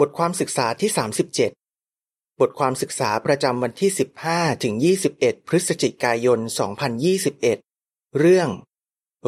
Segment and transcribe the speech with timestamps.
[0.00, 0.90] บทความศึกษาที่
[1.64, 3.90] 37 บทความศึกษาประจำวันที่
[4.26, 4.74] 15 ถึง
[5.12, 6.40] 21 พฤศจิกายน
[7.08, 8.48] 2021 เรื่อง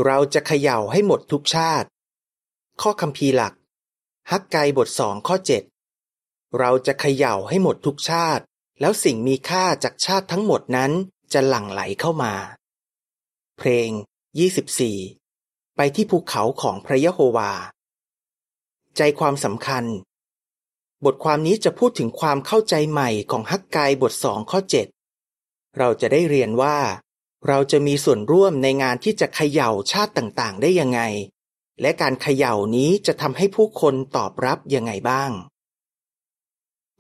[0.05, 1.89] เราจะเขย่าให้หมดทุกชาติ
[2.81, 3.55] ข้อคำพีหลัก
[4.31, 5.37] ฮักไกบท2ข้อ
[5.97, 8.45] 7 เราจะเขย่าให้หมดทุกชาติ
[8.81, 10.93] แล้วสิ่งมีค่าจากชาติทั้งหมดนั้น
[11.33, 12.35] จะหลั่งไหลเข้ามา
[13.59, 13.91] เพลง
[15.05, 17.53] 24 ไปที่ภูเขาของพระยะโฮวา
[18.97, 19.85] ใจความสำคัญ
[21.05, 24.59] บทความนี้จะพูดถึงความเข้าใจใหม่ของฮักไกบทสองข้อ
[25.19, 26.79] 7 เราจะได้เรียนว่า
[27.47, 31.01] เราจะมีส่วนร่วมในงานที่จะเขย่าชาติต่างๆ ได้ยังไง
[31.81, 35.31] และการเขย่านี้จะทำให้ผู้คนตอบรับยังไงบ้าง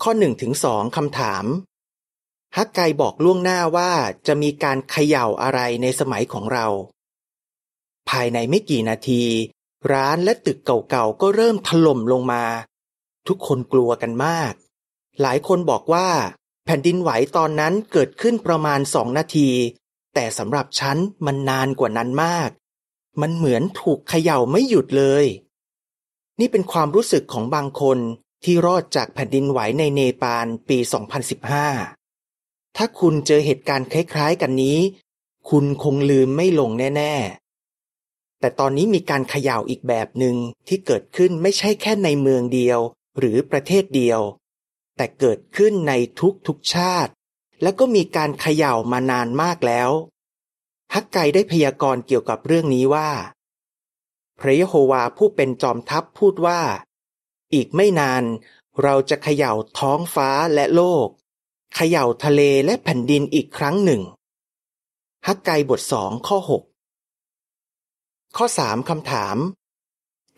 [0.02, 1.44] ข้อ1ถึง2คำถาม
[2.56, 3.92] ฮักไกบอกล่วงหน้าว่า
[4.26, 6.66] จะมีการเขย่าอะไรในสมัยของเรา
[8.08, 9.22] ภายในไม่กี่นาที
[9.92, 12.44] ร้านและตึกเก่าๆก็เริ่มถล่มลงมา
[13.28, 14.52] ทุกคนกลัวกันมาก
[15.20, 16.08] หลายคนบอกว่า
[16.64, 19.50] แผ่นดินไหวตอนนั้นเกิดขึ้นประมาณสองนาที
[20.14, 22.50] แต่สำหรับฉันมันนานกว่านั้นมาก
[23.20, 25.24] มันเหมือนถูกเขย่าไม่หยุดเลย
[26.40, 27.98] นี่เป็นความรู้สึกของบางคน
[28.44, 30.78] ที่รอดจากแผ่นดินไหวในเนปาลปี
[31.98, 34.78] 2015 ถ้าคุณเจอเหตุการณ์คล้ายๆกันนี้
[35.50, 40.36] คุณคงลืมไม่ลงแน่ๆ แต่ตอนนี้มีการเขย่าอีกแบบหนึ่ง
[40.68, 42.80] ที่เกิดขึ้นไม่ใช่แค่ในเมืองเดียว
[43.18, 44.20] หรือประเทศเดียว
[44.96, 45.92] แต่เกิดขึ้นใน
[46.46, 47.12] ทุกๆชาติ
[47.62, 49.90] แล้วก็มีการเขย่ามานานมากแล้ว
[50.94, 53.10] ฮักไกได้พยากรณ์เกี่ยวกับเรื่องนี้ว่า
[54.38, 56.60] พระยะโฮวาผู้เป็นจอมทัพพูดว่า
[57.54, 58.24] อีกไม่นาน
[58.82, 61.08] เราจะเขย่าท้องฟ้าและโลก
[61.74, 64.02] เขย่าทะเลและแผ่นดินอีกครั้งหนึ่ง
[65.26, 66.62] ฮักไกบทสองข้อหก
[68.36, 69.36] ข้อสามคำถาม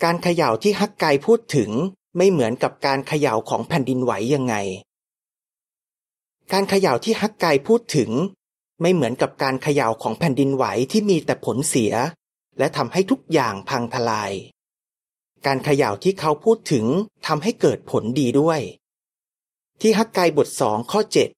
[0.03, 1.71] การเขย่าที่ฮักไกพูดถึง
[2.17, 4.55] ไม่เหมือนกับการเขย่าของแผ่นดินไหวยังไง
[6.53, 8.11] การเขย่าที่ฮักไกพูดถึง
[8.81, 11.93] ไม่เหมือนกับการเขย่าของแผ่นดินไหวที่มีแต่ผลเสีย
[12.59, 14.33] และทำให้ทุกอย่างพังทลาย
[15.47, 16.87] การเขย่าที่เขาพูดถึง
[17.27, 18.61] ทำให้เกิดผลดีด้วย
[19.81, 21.29] ที่ฮักไกบทสองข้อเจ็ด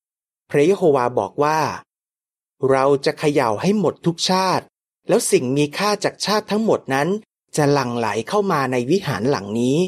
[0.51, 1.61] พระยโฮวาบอกว่า
[2.71, 4.65] เราจะเขย่าให้หมดทุกชาติ
[5.09, 7.09] แล้วสิ่งมีค่าจากชาติทั้งหมดนั้น
[7.57, 9.79] จะหลั่งไหลเข้ามาในวิหารหลังนี้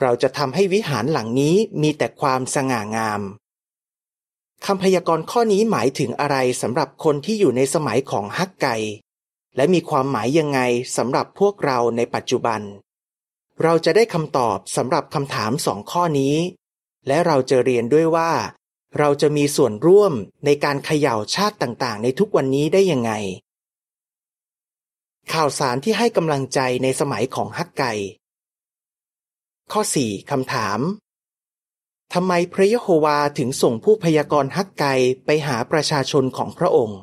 [0.00, 3.22] เราจะทำให้วิหารหลังนี้มีแต่ความสง่างาม
[4.66, 8.68] คำพยากรณ์ข้อนี้หมายถึงอะไรสำหรับคนที่อยู่ในสมัยของฮักไก
[9.56, 10.60] และมีความหมายยังไง
[10.96, 12.60] สำหรับพวกเราในปัจจุบัน
[13.62, 16.36] เราจะได้คำตอบสำหรับคำถามสองข้อนี้
[17.06, 18.32] และเราจะเรียนด้วยว่า
[18.98, 20.12] เราจะมีส่วนร่วม
[20.44, 23.12] ในการเขย่าชาติต่างๆ ในทุกวันนี้ได้ยังไง
[25.32, 27.84] ข่าวสารที่ให้กำลังใจในสมัยของฮักไก
[29.72, 30.80] ข้อ 4 คำถาม
[32.12, 34.86] ทำไมพระยะโฮวาถึงส่งผู้พยากรณ์ฮักไก
[35.24, 37.00] ไปหาประชาชนของพระองค์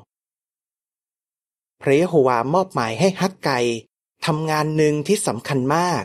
[1.81, 3.51] พระยะโฮวามอบหมายให้ฮักไก
[4.25, 6.03] ทำงานหนึ่งที่สำคัญมาก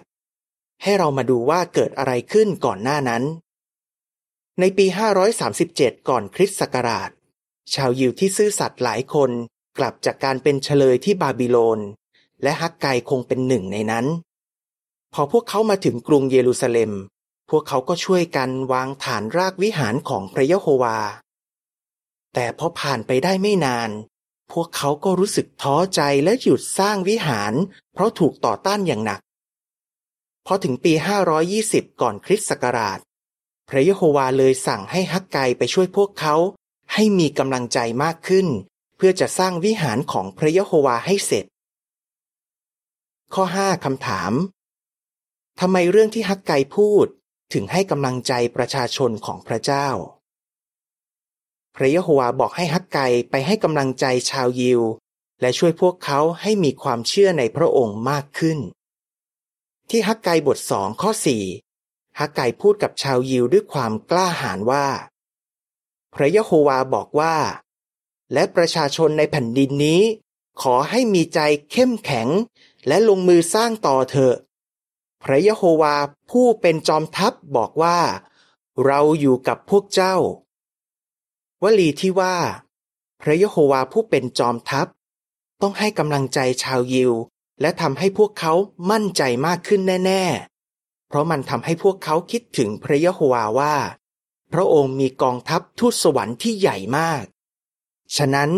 [0.82, 3.22] ให้เรามาดูว่าเกิดอะไรขึ้นก่อนหน้านั้น
[4.60, 4.86] ในปี
[5.46, 7.10] 537 ก่อนคริสต์ศักราช
[7.74, 9.30] ชาวยิวที่ซื่อสัตย์หลายคน
[9.78, 11.80] กลับจากการเป็นเฉลยที่บาบิโลน
[12.42, 14.06] และฮักไกคงเป็นหนึ่งในนั้น
[15.14, 16.92] พอพวกเขามาถึงกรุงเยรูซาเล็ม
[17.50, 20.98] พวกเขาก็ช่วยกันวางฐานรากวิหารของพระยะโฮวา
[22.34, 23.90] แต่พอผ่านไปได้ไม่นาน
[24.52, 27.52] พวกเขาก็รู้สึกท้อใจและหยุดสร้างวิหาร
[27.92, 29.20] เพราะถูกต่อต้านอย่างหนัก
[30.46, 30.92] พอถึงปี
[31.46, 32.98] 520 ก่อนคริสต์ศักราช
[33.68, 36.34] พระยะโฮวาเลยสั่งให้ฮักไกไปช่วยพวกเขา
[36.92, 38.46] ให้มีกำลังใจมากขึ้น
[38.96, 41.44] เพื่อจะสร้างวิหารของพระยะโฮวาให้เสร็จ
[43.34, 44.32] ข้อ 5 คำถาม
[45.60, 47.06] ทำไมเรื่องที่ฮักไกพูด
[47.52, 49.88] ถึงให้กำลังใจประชาชนของพระเจ้า
[51.76, 54.80] พระยะโฮวาบอกให้ฮักไกไปให้กำลังใจชาวยิว
[55.40, 58.58] และช่วยพวกเขาให้มีความเชื่อในพระองค์มากขึ้น
[59.90, 61.44] ที่ฮักไกบทสองข้อสี่
[62.20, 64.86] ฮักไกพูดกับชาวยิวด้วยความกล้าหาญว่า
[66.14, 67.36] พระยะโฮวาบอกว่า
[68.32, 70.02] และประชาชนในแผ่นดินนี้
[70.62, 71.40] ขอให้มีใจ
[71.72, 72.28] เข้มแข็ง
[72.86, 74.34] และลงมือสร้างต่อเถอะ
[75.22, 75.94] พระยะโฮวา
[76.30, 77.98] ผู้เป็นจอมทัพบอกว่า
[78.86, 80.16] เราอยู่กับพวกเจ้า
[81.62, 82.36] วลีที่ว่า
[83.20, 84.86] พระยะโฮวาผู้เป็นจอมทัพ
[85.60, 87.12] ต้องให้กำลังใจชาวยิว
[87.60, 88.52] และทำให้พวกเขา
[88.90, 90.24] มั่นใจมากขึ้นแน่
[90.66, 93.74] ๆ เพราะมันทำให้พวกเขาคิดถึงพระยะโฮวาว่า
[94.52, 97.24] พระองค์มีกองทัพทูตสวรรค์ที่ใหญ่มาก
[98.16, 98.50] ฉะนั้น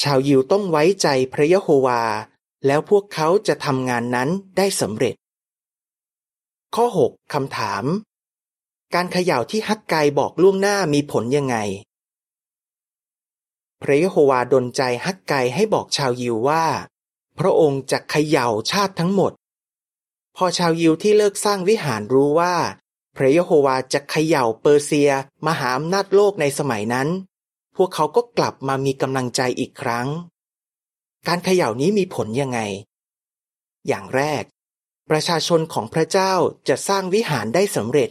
[0.00, 2.02] ชาวยิวต้องไว้ใจพระยะโฮวา
[2.66, 5.14] แล้วพวกเขาจะทำงานนั้นได้สำเร็จ
[6.76, 7.84] ข้อ 6 คำถาม
[8.94, 11.56] การเขย่าที่ฮักไกบอกล่วงหน้ามีผลยังไง
[13.82, 16.64] พระยโฮวาดลใจฮักไกให้บอกชาวยิวว่า
[17.38, 19.32] พระองค์จะเขย่าชาติทั้งหมด
[20.36, 22.54] พอชาวยิวที่เลิกสร้างวิหารรู้ว่า
[23.16, 25.10] พระยโฮวาจะเขย่าเปอร์เซีย
[25.46, 27.08] มหาอำนาจโลกในสมัยนั้น
[27.76, 30.08] พวกเขาก็กลับมามีกำลังใจอีกครั้ง
[31.26, 32.60] การเขย่านี้มีผลยังไง
[33.88, 34.44] อย่างแรก
[35.10, 36.32] ประชาชนของพระเจ้า
[36.68, 38.10] จะสร้างวิหารได้สำเร็จ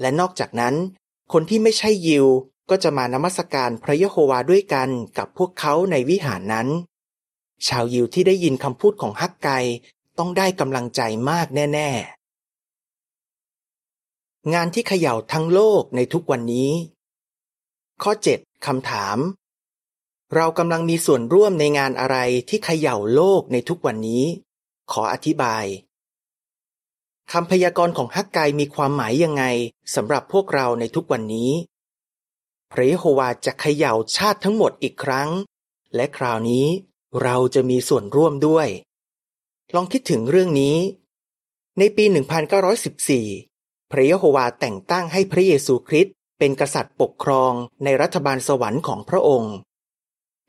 [0.00, 0.74] และนอกจากนั้น
[1.32, 2.26] คนที่ไม่ใช่ยิว
[2.70, 4.88] ก็จะมานมัสการพระยะโฮวาด้วยกัน
[5.18, 6.68] กับพวกเขาในวิหารนั้น
[7.66, 9.50] ชาวยิวที่ได้ยินคำพูดของฮักไก
[10.18, 11.00] ต้องได้กำลังใจ
[11.30, 11.90] มากแน่
[13.56, 16.70] ๆ งานที่เขย่าทั้งโลกในทุกวันนี้
[18.02, 19.18] ข้อ 7คำถาม
[20.34, 22.16] เรากำลังมีส่วนร่วมในงานอะไร
[22.48, 24.24] ที่เขย่าโลกในทุกวันนี้
[24.92, 25.64] ขออธิบาย
[27.32, 29.44] คำพยากรณ์ของฮักไกมีความหมายยังไง
[29.94, 31.50] สำหรับพวกเราในทุกวันนี้
[32.72, 35.30] พระเยโฮวาจะเขย่าชาติทั้งหมดอีกครั้ง
[35.94, 36.66] และคราวนี้
[37.22, 38.68] เราจะมีส่วนร่วมด้วย
[39.74, 40.76] ลองคิดถึงเรื่องนี้
[41.78, 42.04] ในปี
[43.18, 47.52] 1914 พระเยโฮวาแต่งตั้งให้พระเยซูคริสต์เป็นกษัตริย์ปกครอง
[47.84, 49.54] ในรัฐบาลสวรรค์ของพระองค์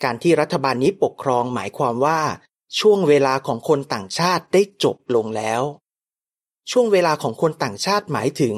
[0.04, 2.22] การที่รัฐบาลนี้ปกครองหมายความว่า
[2.80, 5.62] ช่วงเวลาของคนต่างชาติได้จบลงแล้ว
[6.72, 8.56] ช่วงเวลาของคนต่างชาติหมายถึง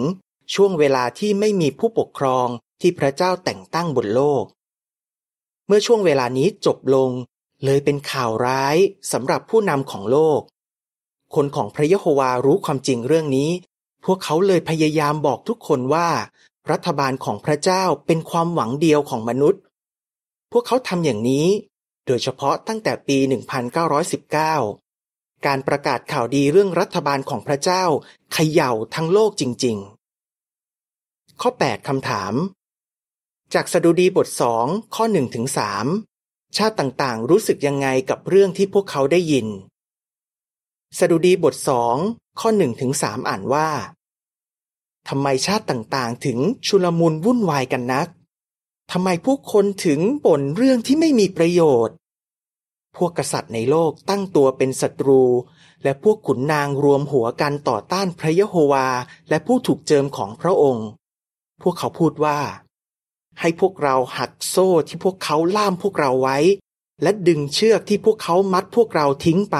[0.55, 2.47] ช่วงเวลาที่ไม่มีผู้ปกครอง
[2.81, 4.43] ที่พระเจ้าแต่งตั้งบนโลก
[5.67, 7.11] เมื่อช่วงเวลานี้จบลง
[7.65, 8.75] เลยเป็นข่าวร้าย
[9.11, 10.41] สำหรับผู้นำของโลก
[11.35, 13.51] คนของพระยะโฮวารู้ความจริงเรื่องนี้
[14.05, 16.09] พวกเขาเลยพยายามบอกทุกคนว่า
[16.71, 19.61] รัฐบาลของพระเจ้าเป็นความหวังเดียวของมนุษย์
[20.51, 21.47] พวกเขาทำอย่างนี้
[22.05, 24.88] โดยเฉพาะตั้งแต่ปี 1919
[25.45, 27.83] การประกาศข่าวดีเรื่องรัฐบาลของพระเจ้า
[28.33, 29.77] เขย่าทั้งโลกจริง
[30.59, 32.33] ๆ ข้อ 8คำถาม
[33.53, 34.65] จากสดุดีบทสอง
[34.95, 35.45] ข้อ1ถึง
[36.01, 39.47] 3ชาติต่างๆ รู้สึกยังไงกับเรื่องที่พวกเขาได้ยิน
[40.99, 41.95] สดุดีบทสอง
[42.39, 43.69] ข้อ1ถึง3อ่านว่า
[45.09, 46.37] ทำไมชาติต่างๆ ถึง
[46.67, 48.07] ชุลมุนวุ่นวายกันนัก
[48.91, 51.95] ทำไมผู้คนถึงบ่นเรื่องที่ไม่มีประโยชน์
[52.99, 55.21] พวกกษัตริย์ในโลกตั้งตัวเป็นศัตรู
[55.83, 58.87] และพวกขุนนางรวมหัวกันต่อต้านพระยะโฮวา
[59.29, 60.87] และผู้ถูกเจิมของพระองค์
[61.61, 62.39] พวกเขาพูดว่า
[63.39, 66.37] ให้พวกเราหักโซ่ที่พวกเขาล่ามพวกเราไว้
[67.01, 69.57] และดึงเชือกที่พวกเขามัดพวกเราทิ้งไป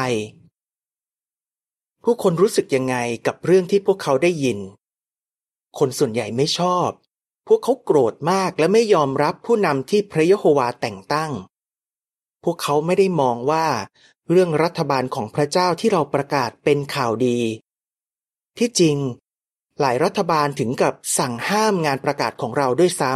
[2.04, 2.96] ผู้คนรู้สึกยังไง
[3.28, 4.60] กับเรื่องที่พวกเขาได้ยิน
[5.78, 6.90] คนส่วนใหญ่ไม่ชอบ
[7.48, 11.32] พวกเขาโกรธมากและไม่ยอมรับผู้นำที่พระยะโฮวาแต่งตั้ง
[12.44, 13.68] พวกเขาไม่ได้มองว่า
[14.30, 17.40] เรื่องรัฐบาลของพระเจ้าที่เราประกาศเป็นข่าวดี
[18.58, 18.98] ที่จริง
[19.80, 23.14] หลายรัฐบาลถึงกับสั่งห้ามงานประกาศของเราด้วยซ้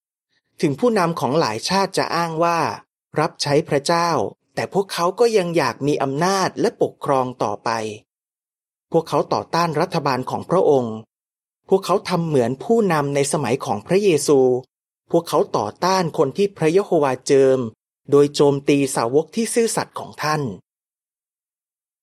[0.00, 2.58] ำถึงผู้นำของหลายชาติจะอ้างว่า
[3.20, 4.10] รับใช้พระเจ้า
[4.54, 7.70] แต่พวกเขาก็ยังอยากมีอำนาจและปกครองต่อไป
[8.92, 10.96] พวกเขาต่อต้านรัฐบาลของพระองค์
[11.68, 14.38] พวกเขาทำเหมือนผู้นำในสมัยของพระเยซู
[15.10, 17.58] พวกเขาต่อต้านคนที่พระยะโฮวาเจิม
[18.10, 20.42] โดยโจมตีสาวกที่ซื่อสัตย์ของท่าน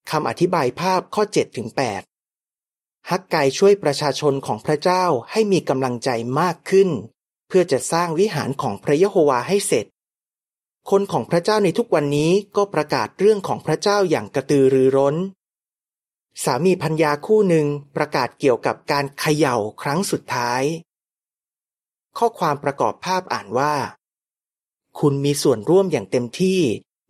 [0.10, 6.90] คำอธิบายภาพข้อ7ถึง8ฮักไกช่วยประชาชนของพระเจ้าให้มีกำลังใจมากขึ้น
[7.48, 9.86] เพื่อจะสร้างวิหารของพระยะโฮวาให้เสร็จ
[10.90, 15.16] คนของพระเจ้าในทุกวันนี้ก็ประกาศเรื่องของพระเจ้าอย่างกระตือรือร้น
[16.44, 20.64] สามีพัญญาคู่หนึ่งประกาศเกี่ยวกับการเขย่าครั้งสุดท้าย
[22.18, 23.74] ข้อความประกอบภาพอ่านว่า
[25.00, 26.60] คุณมีส่วนร่วมอย่างเต็มที่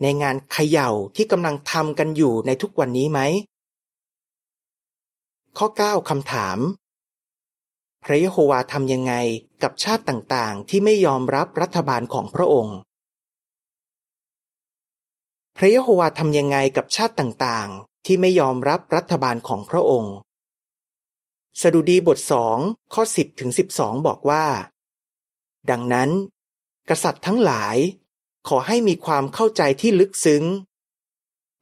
[0.01, 3.19] ในงานเขย่าที่กำลังทำกันอยู่ในทุกวันนี้ไหม
[5.57, 6.57] ข้อ 9คำถาม
[8.03, 9.13] พระยะโฮวาทำยังไง
[9.63, 12.77] กับชาติต่างๆ ที่ไม่ยอมรับรัฐบาลของพระองค์
[15.57, 20.15] พระยะโฮวาทำยังไงกับชาติต่างๆ ที่ไม่ยอมรับรัฐบาลของพระองค์
[21.61, 22.57] สดุดีบทสอง
[22.93, 24.45] ข้อ 10ถึง12 บอกว่า
[25.69, 26.09] ดังนั้น
[26.89, 27.77] กษัตริย์ทั้งหลาย
[28.47, 30.43] ขอให้มีความเข้าใจที่ลึกซึ้ง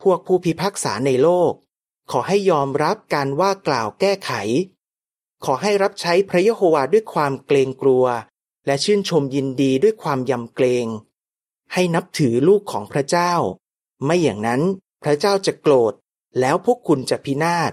[0.02, 1.54] พวกผู้พิพากษาในโลก
[2.12, 4.32] ขอให้ยอมรับการว่ากล่าวแก้ไข
[5.46, 8.06] ขอให้รับใช้พระยะโฮวาด้วยความเกรงกลัว
[8.66, 10.88] และชื่นชมยินดีด้วยความยำเกรง
[11.74, 13.34] ให้นับถือลูกของพระเจ้า
[14.06, 14.62] ไม่อย่างนั้น
[15.04, 15.94] พระเจ้าจะโกรธ
[16.40, 17.72] แล้วพวกคุณจะพินาศ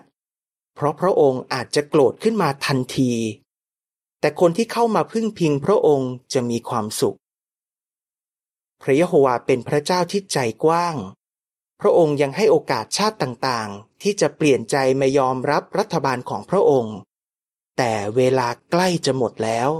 [0.75, 3.13] เพราะพระองค์อาจจะโกรธขึ้นมาทันที
[4.21, 7.19] แต่คนที่เข้ามาพึ่งพิงพระองค์จะมีความสุข
[8.83, 10.97] พระยะโฮวาเป็นพระเจ้าที่ใจกว้าง
[11.81, 16.97] พระองค์ยังให้โอกาสชาติต่างๆ ที่จะเปลี่ยนใจมายอมรับรัฐบาลของพระองค์
[17.77, 19.71] แต่เวลาใกล้จะหมดแล้ว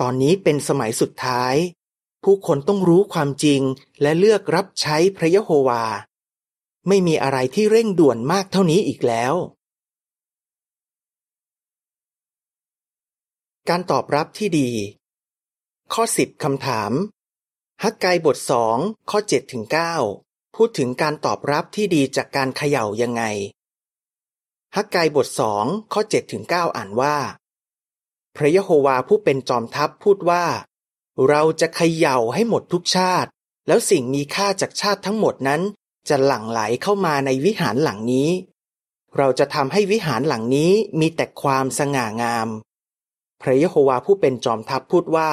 [0.00, 1.54] ตอนนี้เป็นสมัยสุดท้าย
[2.24, 3.60] ผู้คนต้องรู้ความจริง
[4.02, 5.84] และเลือกรับใช้พระยะโฮวา
[6.88, 9.34] ไม่มีอะไรที่เร่งด่วนมากเท่านี้อีกแล้ว
[13.68, 14.70] การตอบรับที่ดี
[15.92, 16.92] ข้อ10คำถาม
[17.82, 18.76] ฮักไกบทสอง
[19.10, 19.64] ข้อ7ถึง
[20.10, 23.22] 9พูดถึงการตอบรับที่ดีจากการเขย่ายังไง
[24.76, 27.16] ฮักไกบทสองข้อ7ถึง9อ่านว่า
[28.36, 30.44] พระยะโฮวาผู้เป็นจอมทัพพูดว่า
[31.28, 33.30] เราจะเขย่าให้หมดทุกชาติ
[33.66, 35.62] แล้วสิ่งมีค่าจากชาติทั้งหมดนั้น
[36.08, 38.30] จะหลั่งไหลเข้ามาในวิหารหลังนี้
[39.16, 42.48] เราจะทำให้วิหารหลังนี้มีแต่ความสง่างาม
[43.40, 45.30] พระยะโฮวาผู้เป็นจอมทัพพูดว่า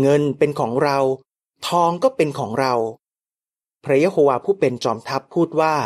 [0.00, 0.98] เงินเป็นของเรา
[1.68, 2.74] ทองก็เป็นของเรา
[3.84, 5.76] พระยะโฮวาผู้เป็นจอมทัพพูดว่า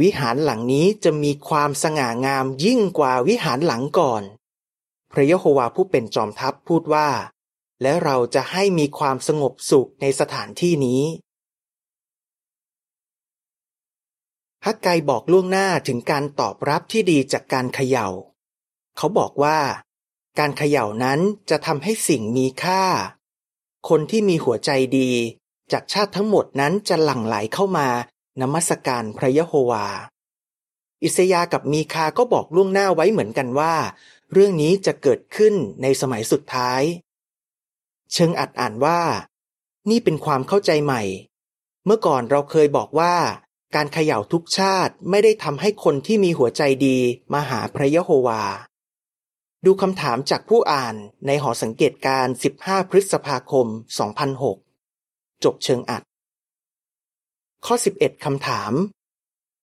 [0.00, 4.22] วิหารหลังนี้จะมีความสง่างามยิ่งกว่าวิหารหลังก่อน
[5.12, 7.08] พระยะโฮวาผู้เป็นจอมทัพพูดว่า
[7.82, 11.02] และเราจะให้มีความสงบสุขในสถานที่นี้
[14.66, 18.08] ฮักไกบอกล่วงหน้าถึงการตอบรับที่ดีจากการเขยา่า
[18.96, 19.58] เขาบอกว่า
[20.38, 22.82] การเขย่านั้นจะทำให้สิ่งมีค่า
[23.88, 25.10] คนที่มีหัวใจดี
[25.72, 27.88] จากชาติทั้งหมดนั้นจะหลั่งไหลเข้ามา
[28.40, 29.86] นมัสการพระยะโฮวา
[31.02, 33.74] อิสยากับมีคาก็บอกล่วงหน้าไว้เหมือนกันว่า
[34.32, 36.82] เรื่องนี้จะเกิดขึ้นในสมัยสุดท้าย
[38.12, 39.00] เชิงอัดอ่านว่า
[39.90, 41.02] นี่เป็นความเข้าใจใหม่
[41.84, 43.14] เมื่อก่อนเราเคยบอกว่า
[43.74, 46.98] การเขย่าทุกชาติไม่ได้ทำให้คนที่มีหัวใจดี
[47.32, 48.42] มาหาพระยะโฮวา
[49.66, 52.26] ดูคำถามจากผู้อ่านในหอสังเกตการ
[52.58, 53.66] 15 พฤษภาคม
[54.70, 56.02] 2006 จบเชิงอัด
[57.66, 58.72] ข้อ 11 คำถาม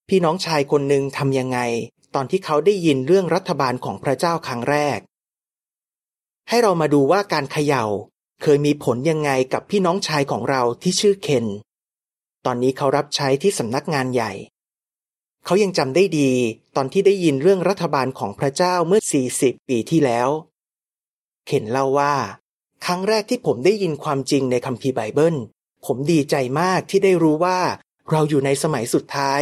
[0.09, 1.59] พี่น้องชายคนหนึ่งทำยังไง
[2.15, 4.99] ตอนที่เขาได้ยินเรื่องรัฐบาลของพระเจ้าครั้งแรก
[6.49, 7.85] ให้เรามาดูว่าการเขย่า
[8.41, 11.45] เคยมีผลยังไงกับพี่น้องชายของเราที่ชื่อเคน
[12.45, 14.33] ตอนนี้เขารับใช้ที่สำนักงานใหญ่
[15.45, 16.31] เขายังจำได้ดี
[16.75, 19.01] ตอนที่ได้ยินเรื่องรัฐบาลของพระเจ้าเมื่อ
[19.35, 20.29] 40 ปีที่แล้ว
[21.47, 22.15] เข็นเล่าว่า
[22.85, 25.35] ครั้งแรกที่ผมได้ยินความจริงในคัมภีร์ไบเบิล
[25.85, 27.59] ผมดีใจมากที่ได้รู้ว่า
[28.11, 29.41] เราอยู่ในสมัยสุดท้าย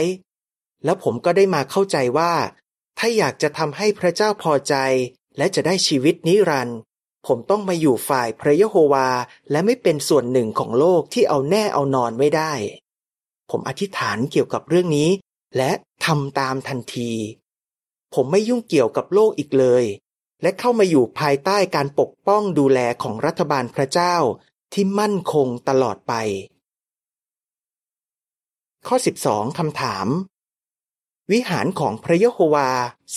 [0.84, 2.34] แล้วผมก็ได้มาเข้าใจว่า
[2.98, 4.76] ถ้าอยากจะทำให้พระเจ้าพอใจ
[5.38, 6.80] และจะได้ชีวิตนิรันดร์
[7.28, 9.10] ผมต้องมาอยู่ฝ่ายพระยะโฮวา
[9.52, 12.54] และไม่เป็นส่วนหนึ่งของโลกที่เอาแน่เอานอนไม่ได้
[13.52, 15.10] ผมอธิษฐานเกี่ยวกับเรื่องนี้
[15.58, 15.72] และ
[16.06, 17.12] ทำตามทันที
[18.14, 19.84] ผมไม่ยุ่งเกี่ยวกับโลกอีกเลย
[20.42, 24.16] และเข้ามาอยู่ภายใต้การปกป้องดูแลของรัฐบาลพระเจ้า
[24.74, 26.14] ที่มั่นคงตลอดไป
[28.88, 30.08] ข้อ 12 คำถาม
[31.32, 32.70] วิหารของพระยะโฮวา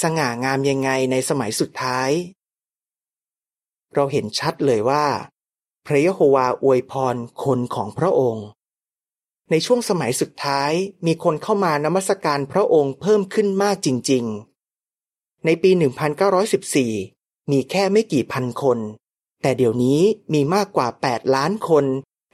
[0.02, 2.10] สง่างามยังไงในสมัยสุดท้าย
[3.94, 5.06] เราเห็นชัดเลยว่า
[5.86, 8.46] พระยะโฮวาอวยพรคนของพระองค์
[9.50, 10.72] ในช่วงสมัยสุดท้าย
[11.06, 14.24] มีคนเข้ามานมัสการพระองค์เพิ่มขึ้นมากจริง
[14.84, 15.70] ๆ ในปี
[16.60, 18.78] 1914 มีแค่ไม่กี่พันคน
[19.42, 20.00] แต่เดี๋ยวนี้
[20.32, 21.84] มีมากกว่า 8 ล้านคน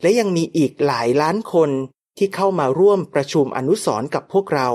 [0.02, 1.70] และยังมีอีกหลายล้านคน
[2.16, 4.70] ที่เข้ามาร่วมประชุมอนุสรกับพวกเรา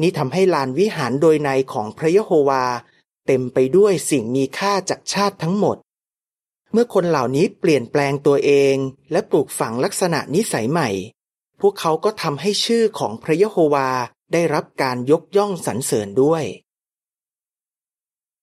[0.00, 2.64] นี่ทำให้ลานวิหารโดยในของพระยะโฮวา
[3.26, 5.76] เต็มไปด้วยสิ่งมีค่าจากชาติทั้งหมด
[6.72, 8.76] เมื่อคนเหล่านี้เปลี่ยนแปลงตัวเอง
[9.12, 10.88] และปลูกฝังลักษณะนิสัยใหม่
[11.64, 13.88] พวกเขาก็ทำให้ชื่อของพระยะโฮวา
[14.32, 16.44] ได้รับการยกย่องสรรเสริญด้วย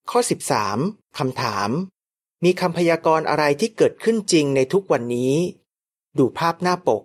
[0.09, 0.19] ข้อ
[0.69, 1.69] 13คำถาม
[2.43, 5.33] มีคำพยากรณ์อะไรที่เกิดขึ้นจริงในทุกวันนี้
[6.17, 7.03] ดูภาพหน้าปก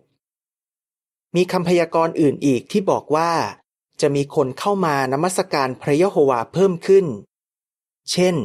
[1.36, 3.32] มีคำพยากรณ์อื่นอีกที่บอกว่า
[4.00, 7.06] จะมีคนเข้ามานมัสการพระยะโฮวาเพิ่มขึ้น
[8.10, 8.36] เช่น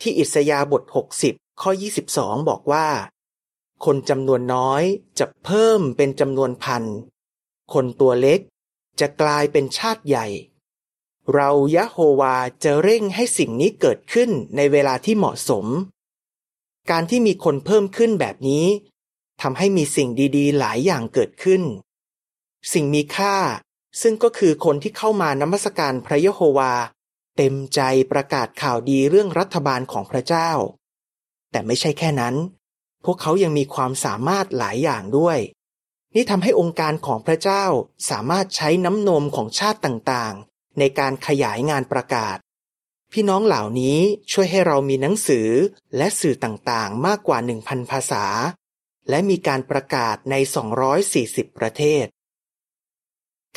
[0.00, 0.82] ที่อิสยาบท
[1.22, 1.70] 60 ข้อ
[2.10, 2.86] 22 บอกว่า
[3.84, 4.82] คนจำนวนน้อย
[5.18, 6.82] จะเพิ่มเป็นจำนวนพัน
[7.72, 8.40] คนตัวเล็ก
[9.00, 10.26] จะกลายเป็นชาติใหญ่
[11.34, 15.66] เรายะโฮวาจะเร่งให้สิ่งนี้เกิดขึ้นในเวลาที่เหมาะสม
[16.90, 18.66] การที่มีคนเพิ่มขึ้นแบบนี้
[19.42, 21.62] ทำให้มีสิ่งดีๆ หลายอย่างเกิดขึ้น
[22.72, 23.36] สิ่งมีค่า
[24.02, 26.72] ซึ่งก็คือคนที่เข้ามานมัสการพระยะโฮวา
[27.36, 27.80] เต็มใจ
[28.12, 30.50] ประกาศข่าวดีเรื่องรัฐบาลของพระเจ้า
[31.50, 32.34] แต่ไม่ใช่แค่นั้น
[33.04, 35.38] พวกเขายังมีความสามารถหลายอย่างด้วย
[36.14, 37.64] นี่ทำให้องค์การของพระเจ้า
[38.10, 42.36] สามารถใช้น้ำนมของชาติต่างๆ ในการขยายงานประกาศ
[43.12, 43.98] พี่น้องเหล่านี้
[44.32, 45.48] ช่วยให้เรามีหนังสือ
[45.96, 48.24] และสื่อต่างๆ มากกว่า 1,000 ภาษา
[49.08, 50.34] และมีการประกาศใน
[50.96, 52.06] 240 ประเทศ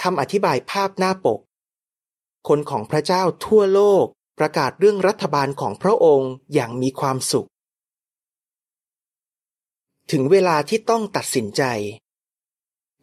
[0.01, 1.39] คำอธิบายภาพหน้าปก
[2.47, 4.05] คนของพระเจ้าทั่วโลก
[4.39, 7.49] ประกาศเรื่องรัฐบาลของพระองค์อย่างมีความสุข
[10.13, 11.63] ถึงเวลาที่ต้องตัดสินใจ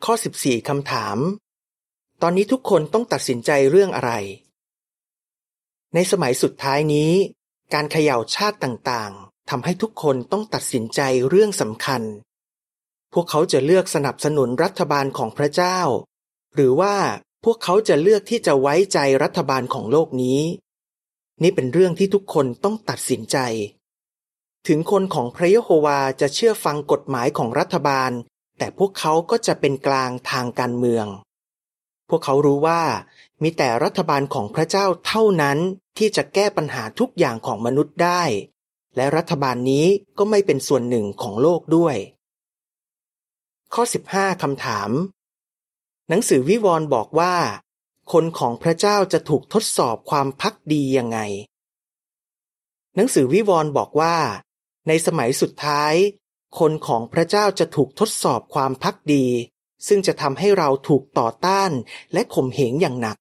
[0.05, 1.19] ข้อ 14 คำถาม
[2.23, 4.13] ตอนนี้ทุกคนต้องตัดสินใจเรื่องอะไร
[5.95, 7.13] ในสมัยสุดท้ายนี้
[7.75, 12.03] การเขย่าชาติต่างๆทำให้ทุกคนต้องตัดสินใจเรื่องสำคัญ
[13.13, 15.79] พวกเขาจะเลือกสนับสนุนรัฐบาลของพระเจ้า
[16.55, 16.97] หรือว่า
[17.45, 20.41] พวกเขาจะเลือกที่จะไว้ใจรัฐบาลของโลกนี้
[21.43, 23.39] นี่เป็นเรื่องที่ทุกคนต้องตัดสินใจ
[24.69, 28.11] ถึงคนของพระเยโฮวาจะเชื่อฟังกฎหมายของรัฐบาล
[28.59, 31.07] แต่พวกเขาก็จะเป็นกลางทางการเมือง
[32.09, 32.83] พวกเขารู้ว่า
[33.43, 35.59] มีแต่รัฐบาลของพระเจ้าเท่านั้น
[35.99, 38.23] ที่จะแก้ปัญหาทุกอย่างของมนุษย์ได้
[38.97, 39.87] และรัฐบาลนี้
[40.19, 41.97] ก็ไม่เป็นส่วนหนึ่งของโลกด้วย
[43.75, 44.91] ข้อ 15คำถาม
[46.09, 47.35] หนังสือวิวรณ์บอกว่า
[48.13, 51.19] คนของพระเจ้าจะถูกทดสอบความพักดียังไง
[52.97, 54.17] หนังสือวิวรณ์บอกว่า
[54.89, 55.95] ในสมัยสุดท้าย
[56.59, 59.27] คนของพระเจ้าจะถูกทดสอบความพักดี
[59.87, 61.71] ซึ่งจะทำให้เราถูกต่อต้าน
[62.13, 63.17] และข่มเหงอย่างหนัก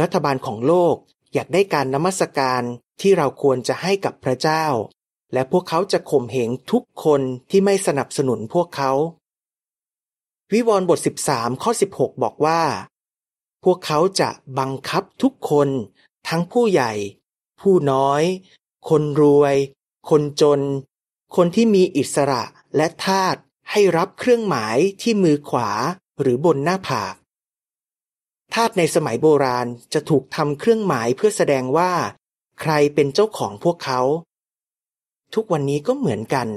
[0.00, 0.96] รัฐบาลของโลก
[1.34, 2.62] อยากได้การนมัสการ
[3.00, 4.64] ที่เราควรจะให้กับพระเจ้า
[5.32, 8.92] และพวกเขาจะข่มเหงทุกคนที่ไม่สนับสนุนพวกเขา
[10.52, 10.98] วิวรณ์บท
[11.30, 12.62] 13 ข้อ 16 บอกว่า
[13.64, 15.68] พวกเขาจะบังคับทุกคน
[16.28, 16.92] ทั้งผู้ใหญ่
[17.60, 18.22] ผู้น้อย
[18.88, 19.56] คนรวย
[20.10, 20.60] คนจน
[21.36, 22.42] คนที่มีอิสระ
[22.76, 23.36] และทาส
[23.70, 25.70] ให้รับเครื่องหมายที่มือขวา
[26.20, 27.14] หรือบนหน้าผาก
[28.54, 31.92] ทาสในสมัยโบราณจะถูกทำเครื่องหมายเพื่อแสดงว่า
[32.60, 34.00] ใครเป็นเจ้าของพวกเขา
[35.34, 36.48] ทุกวันนี้ก็เหมือนกัน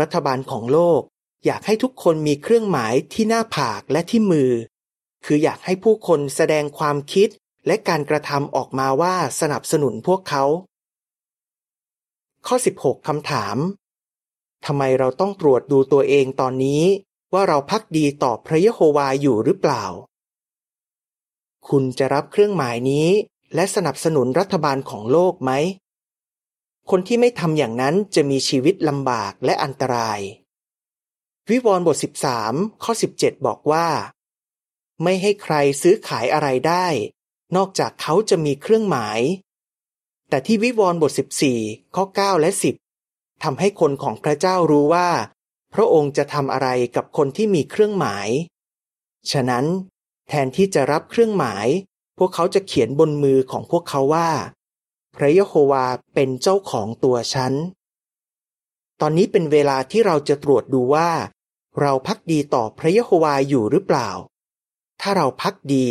[0.00, 1.00] รัฐบาลของโลก
[1.46, 4.50] อยากให้ทุกคนมีเครื่องหมายที่หน้าผากและที่มือ
[5.24, 7.28] คืออยากให้ผู้คนแสดงความคิด
[7.66, 10.44] และการกระทำออกมาว่าสนับสนุนพวกเขา
[12.46, 13.56] ข้อ 16 คำถาม
[14.66, 16.82] ทำไมเราต้องตรวจดูตัวเองตอนนี้
[17.32, 19.84] ว่าเราพักดีต่อพระยะโฮวาอยู่หรือเปล่า
[21.68, 23.08] คุณจะรับเครื่องหมายนี้
[23.54, 25.50] และสนับสนุนรัฐบาลของโลกไหม
[26.90, 30.20] คนที่ไม่ทำอย่างนั้นจะมีชีวิตลำบากและอันตราย
[31.50, 31.96] วิวรณ์บท
[32.40, 33.88] 13 ข้อ 17 บอกว่า
[35.02, 36.86] ไม่ให้ใครซื้อขายอะไรได้
[37.56, 39.20] นอกจากเขาจะมีเครื่องหมาย
[40.32, 41.12] แต่ที่วิวรณ์บท
[41.54, 42.50] 14 ข้อ 9 และ
[42.96, 45.08] 10ทำให้คนของพระเจ้ารู้ว่า
[45.74, 48.28] พระองค์จะทำอะไรกับคนที่มีเครื่องหมาย
[49.30, 49.64] ฉะนั้น
[50.28, 51.66] แทนที่จะรับเครื่องหมาย
[52.18, 54.30] พวกเขาจะเขียนบนมือของพวกเขาว่า
[55.16, 57.52] พระยะโฮวาเป็นเจ้าของตัวฉัน
[59.00, 61.10] ตอนนี้เป็นเวลาที่เราจะตรวจดูว่า
[61.80, 64.10] เราพักดีต่อพระยะโฮวาอยู่หรือเปล่า
[65.00, 65.86] ถ้าเราพักดี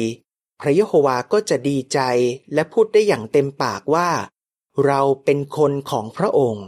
[0.62, 2.00] พระยะโฮวาก็จะดีใจ
[2.54, 4.10] และพูดได้อย่างเต็มปากว่า
[4.86, 6.66] เราเป็นคนของพระองค์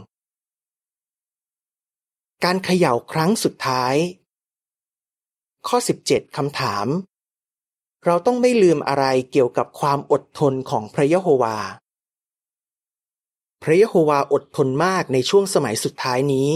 [2.44, 3.94] การเขย่าครั้งสุดท้าย
[5.66, 6.86] ข้อ 17 คำถาม
[8.04, 11.56] เราต้องไม่ลืมอะไรเกี่ยวกับความอดทนของพระยะโฮวา
[13.62, 16.50] พระยะโฮวาอดทนมากในช่วงสมัยสุดท้ายนี้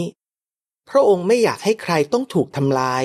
[0.88, 3.04] พระองค์ไม่อยากให้ใครต้องถูกทำลาย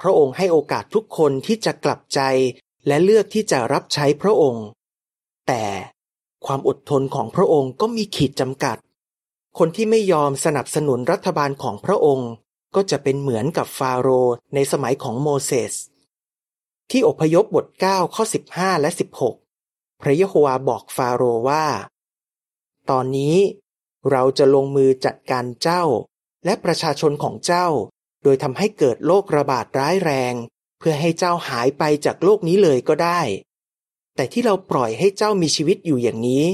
[0.00, 2.20] พระองค์ให้โอกาสทุกคนที่จะกลับใจ
[2.86, 4.66] และเลือกที่จะรับใช้พระองค์
[5.48, 5.64] แต่
[6.46, 8.76] ความอดทนของพระองค์ก็มีขีดจำกัด
[9.58, 12.30] คนที่ไม่ยอมสนับสนุนรัฐบาลของพระองค์
[12.74, 15.74] ก็จะเป็นเหมือนกับฟาโรห์ในสมัยของโมเสส
[16.90, 18.90] ที่อพยพบท 9 ข้อ 15 และ
[19.46, 21.66] 16 พระยะโฮวาบอกฟาโรห์ว่า
[22.90, 23.36] ตอนนี้
[24.10, 25.84] เราจะลงมือจัดการเจ้า
[26.44, 27.66] และประชาชนของเจ้า
[28.22, 30.34] โดยทำให้เกิดโรคระบาดร้ายแรง
[30.80, 33.20] เพื่อให้เจ้าหายไปจากโลกนี้เลยก็ได้
[34.14, 36.44] แต่ที่เราปล่อยให้เจ้ามีชีวิตอยู่อย่างนี้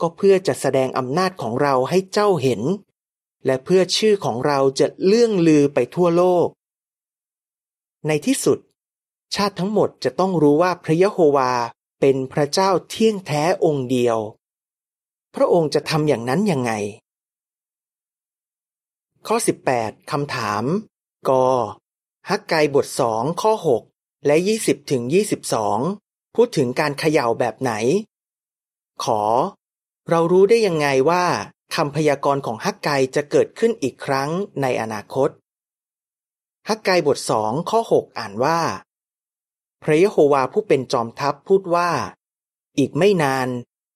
[0.00, 2.62] ก็เพื่อจะแสดงอำนาจของเราให้เจ้าเห็น
[3.46, 6.46] และเพื่อชื่อของเราจะเลื่องลือไปทั่วโลก
[8.06, 8.58] ในที่สุด
[9.34, 11.52] ชาติทั้งหมดจะต้องรู้ว่าพระยะโฮวา
[12.00, 14.18] เป็นพระเจ้าเที่ยงแท้องค์เดียว
[15.34, 16.72] พระองค์จะทำอย่างนั้นยังไง
[19.26, 19.36] ข้อ
[19.72, 20.64] 18คำถาม
[21.28, 21.30] ก
[22.30, 23.52] ฮักไกบทสองข้อ
[23.90, 25.02] 6และ20ถึง
[25.70, 27.72] 22พูดถึงการเขย่าแบบไหน
[29.04, 29.22] ขอ
[30.10, 31.24] เรารู้ได้ยังไงว่า
[31.74, 34.30] คำพยากรณ์ของฮักไกจะเกิดขึ้นอีกครั้ง
[34.62, 35.30] ในอนาคต
[36.68, 38.60] ฮักไกบทสองข้อ6อ่านว่า
[39.82, 41.90] พระยะโฮวาผู้เป็นจอมทัพพูดว่า
[42.78, 43.48] อีกไม่นาน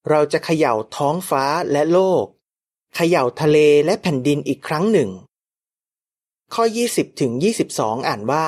[0.09, 2.25] เราจะเขย่าท้องฟ้าและโลก
[2.97, 5.11] เขย่าทะเลและแผ่นดินอีกครั้งหนึ่ง
[6.57, 7.33] ข้อ 20ถึง
[7.71, 8.47] 22 อ่านว่า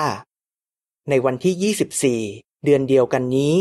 [1.09, 3.55] ในวันที่ 24 เดือนเดียวกันนี้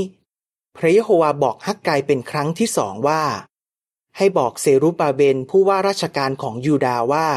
[0.77, 3.23] พระยะโฮวาบอกฮักไกเป็นครั้งที่สองว่า
[4.17, 7.27] ให้บอกเซรุบาเบนผู้ว่าราชการของยูดาว่า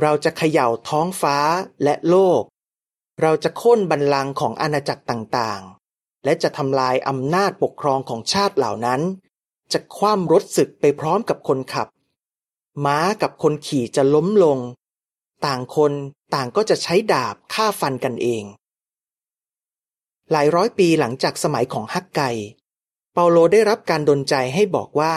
[0.00, 1.36] เราจะเขย่าท้องฟ้า
[1.82, 2.42] และโลก
[3.20, 9.00] เราจะโค่นบัลลังก์ของอาณาจักรต่างๆ และจะทำลายอำนาจปกครองของชาติเหล่านั้น
[9.72, 11.88] จะคว่ำรถศึกไปพร้อมกับคนขับ
[12.84, 14.60] ม้ากับคนขี่จะล้มลง
[15.46, 15.92] ต่างคน
[16.34, 18.44] ต่างก็จะใช้ดาบฆ่าฟันกันเอง
[20.30, 22.22] หลายร้อยปีหลังจากสมัยของฮักไก
[23.12, 25.14] เปาโลได้รับการดลใจให้บอกว่า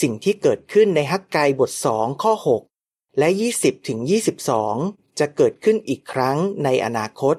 [0.00, 2.32] สิ่งที่เกิดขึ้นในฮักไกบทสองข้อ
[2.76, 3.28] 6 และ
[3.58, 3.98] 20ถึง
[4.58, 7.36] 22 จะเกิดขึ้นอีกครั้งในอนาคต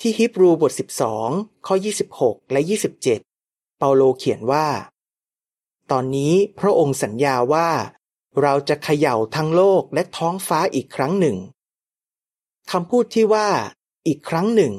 [0.00, 0.72] ที่ฮิบรูบท
[1.18, 1.74] 12 ข้อ
[2.12, 2.60] 26 และ
[3.00, 3.02] 27
[3.78, 4.66] เปาโลเขียนว่า
[5.90, 7.68] ตอนนี้พระองค์สัญญาว่า
[8.42, 11.36] เราจะเขย่าทั้งโลกและท้องฟ้าอีกครั้งหนึ่ง
[12.74, 13.48] คำพูดที่ว่า
[14.06, 14.74] อีกครั้งหนึ่ง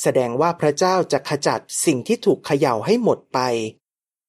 [0.00, 3.38] แสดงว่าพระเจ้าจะขจัดสิ่งที่ถูกเขย่าให้หมดไป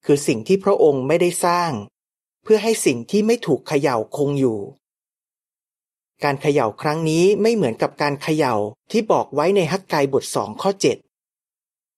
[0.05, 1.71] คือสิ่งที่พระองค์ไม่ได้สร้าง
[2.43, 4.59] เพื่อให้สิ่งที่ไม่ถูกเขย่าคงอยู่
[6.23, 8.55] การเขย่าครั้งนี้ไม่เหมือนกับการเขย่า
[8.91, 10.97] ที่บอกไว้ในฮักไกบทสองข้อเจ็ด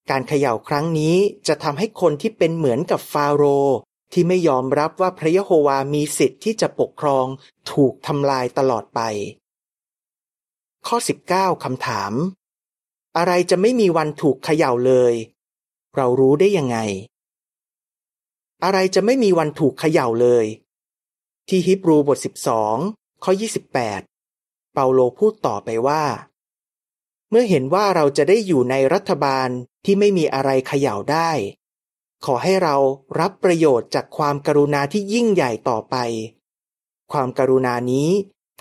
[0.09, 1.15] การเขย่าครั้งนี้
[1.47, 3.77] จะทำให้คนที่เป็นเหมือนกับฟาโรห์
[4.13, 7.25] ที่ไม่ยอมรับว่าพระยะโฮวามีสิทธิ์ที่จะปกครอง
[7.71, 9.01] ถูกทำลายตลอดไป
[10.89, 10.98] ข้อ
[11.32, 12.13] 19คำถาม
[13.17, 15.13] อะไรจะไม่มีวันถูกเขย่าเลย
[15.95, 16.78] เรารู้ได้ยังไง
[18.63, 20.45] อะไรจะไม่มีวันถูกเขย่าเลย
[21.48, 22.17] ที่ฮิบรูบท
[22.71, 23.32] 12 ข้อ
[24.02, 26.04] 28 เปาโลพูดต่อไปว่า
[27.30, 29.50] เมื่อเห็นว่าเราจะได้อยู่ในรัฐบาล
[29.86, 31.32] ที่ไม่มีอะไรเขย่าได้
[32.26, 32.76] ขอให้เรา
[33.19, 35.95] รับประโยชน์จากความกรุณาที่ยิ่งใหญ่ต่อไป
[37.12, 38.10] ความกรุณานี้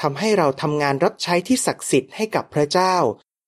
[0.01, 2.97] ทำให้เราทำงานรับใช้ที่ศักดิ์สิทธิ์ให้กับพระเจ้า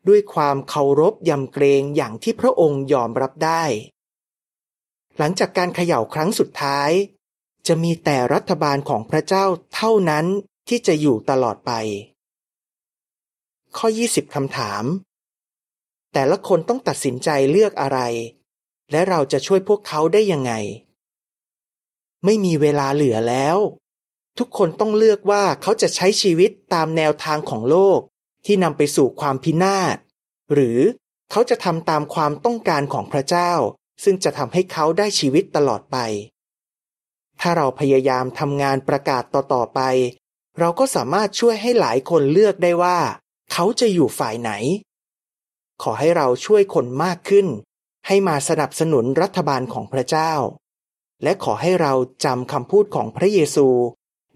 [0.08, 3.64] ด้วยความเคารพยำเกรงอย่างที่พระองค์ยอมรับได้
[5.18, 6.90] หลังจากการเขย่าครั้งสุดท้าย
[7.66, 10.26] จะมีแต่รัฐบาลของพระเจ้าเท่านั้น
[10.68, 11.72] ที่จะอยู่ตลอดไป
[13.76, 14.84] ข้อ 20คำถาม
[16.12, 18.00] แต่ละคนต้องตัดสินใจเลือกอะไร
[18.90, 20.52] และเราจะช่วยพวกเขาได้ยังไง
[22.24, 23.56] ไม่มีเวลาเหลือแล้ว
[24.38, 28.00] ทุกคนต้องเลือกว่าเขาจะใช้ชีวิตตามแนวทางของโลก
[28.46, 29.96] ที่นำไปสู่ความพินาศ
[30.52, 30.78] หรือ
[31.30, 33.52] เขาจะทำตามความต้องการของพระเจ้า
[34.04, 35.96] ซึ่งจะทำให้เขาได้ชีวิตตลอดไป
[37.40, 39.80] ถ้าเราพยายามทำงานประกาศต่อๆไป
[40.58, 42.98] เราก็สามารถช่วยให้หลายคนเลือกได้ว่า
[43.52, 44.50] เขาจะอยู่ฝ่ายไหน
[45.82, 47.46] ขอให้เราช่วยคนมากขึ้น
[48.06, 50.32] ให้มาสนับสนุนรัฐบาลของพระเจ้า
[51.22, 51.92] และขอให้เรา
[52.24, 53.68] จำคำพูดของพระเยซู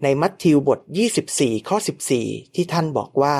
[0.03, 0.79] ในมัทธิวบท
[1.23, 1.77] 24 ข้อ
[2.15, 3.37] 14 ที่ท่านบอกว่า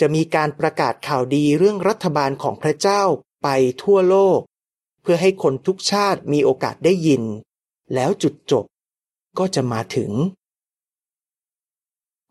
[0.00, 3.02] จะมีการประกาศข่าวดีเรื่องรัฐบาลของพระเจ้า
[3.42, 3.48] ไป
[3.82, 4.40] ทั่วโลก
[5.02, 7.22] เพื่อให้คนทุกชาติมีโอกาสได้ยิน
[7.94, 8.64] แล้วจุดจบ
[9.38, 10.12] ก็จะมาถึง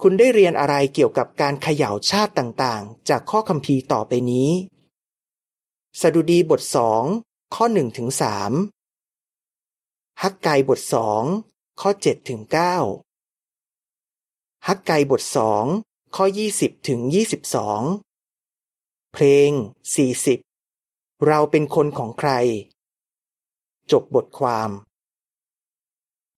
[0.01, 4.49] คุณได้เรียนอะไรเกี่ยวกับการเขย่าชาติต่างๆ จากข้อคัมภีร์ต่อไปนี้
[6.01, 7.03] สดุดีบทสอง
[7.55, 8.51] ข้อหนึ่งถึงสาม
[10.21, 11.23] ฮักไกบทสอง
[11.81, 12.75] ข้อเจ็ดถึงเก้า
[14.67, 15.65] ฮักไกบทสอง
[16.15, 17.81] ข้อยี่สิบถึงยี่สิบสอง
[19.13, 19.51] เพลง
[19.95, 20.39] สี่สิบ
[21.27, 22.31] เราเป็นคนของใคร
[23.91, 24.69] จบบทความ